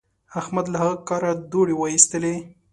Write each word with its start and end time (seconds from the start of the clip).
احمد 0.39 0.65
له 0.73 0.77
هغه 0.83 0.95
کاره 1.09 1.31
دوړې 1.51 1.73
واېستلې. 1.77 2.35